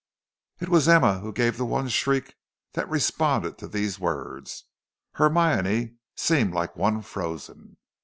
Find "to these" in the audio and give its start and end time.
3.59-3.99